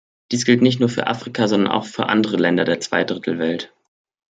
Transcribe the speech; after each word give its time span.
Dies 0.31 0.45
gilt 0.45 0.63
nicht 0.63 0.79
nur 0.79 0.89
für 0.89 1.05
Afrika, 1.05 1.47
sondern 1.47 1.71
auch 1.71 1.85
für 1.85 2.07
andere 2.09 2.35
Länder 2.37 2.65
der 2.65 2.79
Zwei-Drittel-Welt. 2.81 3.71